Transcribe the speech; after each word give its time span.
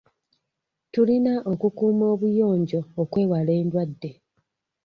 Tulina 0.93 1.33
okukuuma 1.51 2.05
obuyonjo 2.13 2.81
okwewala 3.01 3.51
endwadde. 3.61 4.11